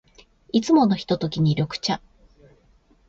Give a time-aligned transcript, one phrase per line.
[0.51, 2.01] いつものひとときに、緑茶。